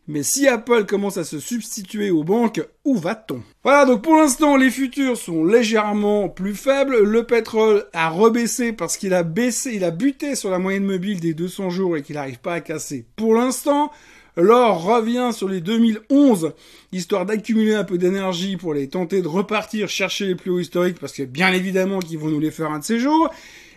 Mais 0.07 0.23
si 0.23 0.47
Apple 0.47 0.85
commence 0.85 1.17
à 1.17 1.23
se 1.23 1.39
substituer 1.39 2.09
aux 2.09 2.23
banques, 2.23 2.61
où 2.85 2.97
va-t-on? 2.97 3.41
Voilà, 3.63 3.85
donc 3.85 4.01
pour 4.01 4.15
l'instant, 4.15 4.57
les 4.57 4.71
futurs 4.71 5.15
sont 5.15 5.45
légèrement 5.45 6.27
plus 6.27 6.55
faibles. 6.55 7.03
Le 7.03 7.23
pétrole 7.23 7.85
a 7.93 8.09
rebaissé 8.09 8.73
parce 8.73 8.97
qu'il 8.97 9.13
a 9.13 9.23
baissé, 9.23 9.73
il 9.75 9.83
a 9.83 9.91
buté 9.91 10.35
sur 10.35 10.49
la 10.49 10.59
moyenne 10.59 10.85
mobile 10.85 11.19
des 11.19 11.33
200 11.33 11.69
jours 11.69 11.97
et 11.97 12.01
qu'il 12.01 12.15
n'arrive 12.15 12.39
pas 12.39 12.55
à 12.55 12.61
casser 12.61 13.05
pour 13.15 13.35
l'instant. 13.35 13.91
L'or 14.37 14.83
revient 14.83 15.31
sur 15.33 15.49
les 15.49 15.61
2011, 15.61 16.53
histoire 16.93 17.25
d'accumuler 17.25 17.75
un 17.75 17.83
peu 17.83 17.97
d'énergie 17.97 18.57
pour 18.57 18.73
les 18.73 18.87
tenter 18.87 19.21
de 19.21 19.27
repartir 19.27 19.89
chercher 19.89 20.25
les 20.25 20.35
plus 20.35 20.51
hauts 20.51 20.59
historiques, 20.59 20.99
parce 20.99 21.13
que 21.13 21.23
bien 21.23 21.51
évidemment 21.51 21.99
qu'ils 21.99 22.17
vont 22.17 22.29
nous 22.29 22.39
les 22.39 22.51
faire 22.51 22.71
un 22.71 22.79
de 22.79 22.83
ces 22.83 22.99
jours. 22.99 23.29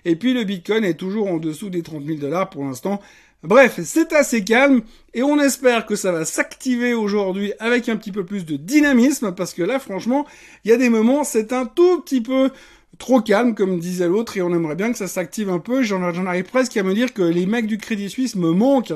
Et 0.04 0.16
puis 0.16 0.34
le 0.34 0.44
Bitcoin 0.44 0.84
est 0.84 0.94
toujours 0.94 1.28
en 1.28 1.38
dessous 1.38 1.70
des 1.70 1.82
30 1.82 2.04
000 2.04 2.18
dollars 2.18 2.50
pour 2.50 2.64
l'instant. 2.64 3.00
Bref, 3.42 3.78
c'est 3.84 4.12
assez 4.14 4.42
calme 4.42 4.80
et 5.12 5.23
on 5.23 5.38
espère 5.38 5.84
que 5.84 5.96
ça 5.96 6.12
va 6.12 6.25
s'activer 6.25 6.94
aujourd'hui 6.94 7.52
avec 7.58 7.90
un 7.90 7.96
petit 7.96 8.12
peu 8.12 8.25
plus 8.25 8.46
de 8.46 8.56
dynamisme 8.56 9.34
parce 9.34 9.52
que 9.52 9.62
là, 9.62 9.78
franchement, 9.78 10.26
il 10.64 10.70
y 10.70 10.75
a 10.75 10.78
des 10.78 10.88
moments, 10.88 11.25
c'est 11.25 11.52
un 11.52 11.66
tout 11.66 12.00
petit 12.00 12.23
peu 12.23 12.50
trop 12.99 13.20
calme, 13.20 13.54
comme 13.54 13.78
disait 13.78 14.08
l'autre, 14.08 14.37
et 14.37 14.42
on 14.42 14.54
aimerait 14.54 14.76
bien 14.76 14.92
que 14.92 14.99
ça 14.99 15.08
s'active 15.08 15.50
un 15.50 15.58
peu. 15.58 15.82
J'en 15.82 16.02
arrive 16.02 16.44
presque 16.44 16.76
à 16.76 16.82
me 16.82 16.94
dire 16.94 17.12
que 17.12 17.23
les 17.23 17.44
mecs 17.46 17.66
du 17.66 17.76
Crédit 17.76 18.08
Suisse 18.08 18.34
me 18.37 18.50
manquent 18.52 18.94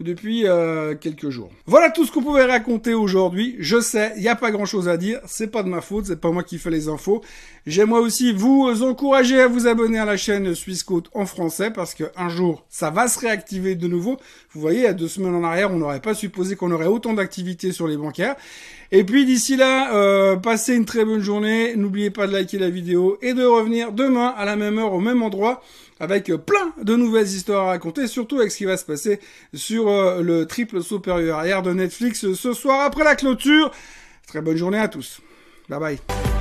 depuis 0.00 0.46
euh, 0.46 0.94
quelques 0.94 1.30
jours. 1.30 1.50
Voilà 1.66 1.90
tout 1.90 2.04
ce 2.04 2.12
qu'on 2.12 2.22
pouvait 2.22 2.44
raconter 2.44 2.94
aujourd'hui. 2.94 3.56
Je 3.58 3.80
sais, 3.80 4.12
il 4.16 4.22
n'y 4.22 4.28
a 4.28 4.34
pas 4.34 4.50
grand 4.50 4.66
chose 4.66 4.88
à 4.88 4.96
dire. 4.96 5.20
C'est 5.26 5.50
pas 5.50 5.62
de 5.62 5.68
ma 5.68 5.80
faute, 5.80 6.06
c'est 6.06 6.20
pas 6.20 6.30
moi 6.30 6.42
qui 6.42 6.58
fais 6.58 6.70
les 6.70 6.88
infos. 6.88 7.22
J'aimerais 7.66 8.00
aussi 8.00 8.32
vous 8.32 8.82
encourager 8.82 9.40
à 9.40 9.46
vous 9.46 9.66
abonner 9.66 9.98
à 9.98 10.04
la 10.04 10.16
chaîne 10.16 10.54
Suisse 10.54 10.84
en 11.14 11.26
français 11.26 11.70
parce 11.70 11.94
que 11.94 12.04
un 12.16 12.28
jour, 12.28 12.64
ça 12.68 12.90
va 12.90 13.08
se 13.08 13.18
réactiver 13.18 13.74
de 13.74 13.88
nouveau. 13.88 14.18
Vous 14.52 14.60
voyez, 14.60 14.86
a 14.86 14.92
deux 14.92 15.08
semaines 15.08 15.34
en 15.34 15.44
arrière, 15.44 15.72
on 15.72 15.76
n'aurait 15.76 16.00
pas 16.00 16.14
supposé 16.14 16.56
qu'on 16.56 16.70
aurait 16.72 16.86
autant 16.86 17.14
d'activités 17.14 17.72
sur 17.72 17.88
les 17.88 17.96
bancaires. 17.96 18.36
Et 18.92 19.04
puis 19.04 19.24
d'ici 19.24 19.56
là, 19.56 19.94
euh, 19.94 20.36
passez 20.36 20.74
une 20.74 20.84
très 20.84 21.04
bonne 21.04 21.20
journée. 21.20 21.74
N'oubliez 21.76 22.10
pas 22.10 22.26
de 22.26 22.32
liker 22.32 22.58
la 22.58 22.70
vidéo 22.70 23.18
et 23.22 23.32
de 23.32 23.44
revenir 23.44 23.92
demain 23.92 24.34
à 24.36 24.44
la 24.44 24.56
même 24.56 24.78
heure 24.78 24.92
au 24.92 25.00
même 25.00 25.22
endroit 25.22 25.62
avec 26.04 26.32
plein 26.46 26.72
de 26.80 26.94
nouvelles 26.94 27.26
histoires 27.26 27.66
à 27.66 27.70
raconter, 27.70 28.06
surtout 28.06 28.38
avec 28.38 28.52
ce 28.52 28.58
qui 28.58 28.64
va 28.64 28.76
se 28.76 28.84
passer 28.84 29.18
sur 29.52 29.88
euh, 29.88 30.22
le 30.22 30.46
triple 30.46 30.82
supérieur 30.82 31.38
arrière 31.38 31.62
de 31.62 31.72
Netflix 31.72 32.32
ce 32.32 32.52
soir 32.52 32.82
après 32.82 33.04
la 33.04 33.16
clôture. 33.16 33.70
Très 34.28 34.40
bonne 34.40 34.56
journée 34.56 34.78
à 34.78 34.88
tous. 34.88 35.20
Bye 35.68 35.80
bye. 35.80 36.33